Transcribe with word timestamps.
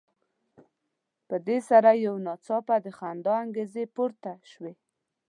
په 1.27 1.35
دې 1.47 1.57
سره 1.69 1.89
یو 2.05 2.15
ناڅاپه 2.25 2.75
د 2.85 2.87
خندا 2.97 3.35
انګازې 3.43 3.83
پورته 3.95 4.31
شوې. 4.51 4.73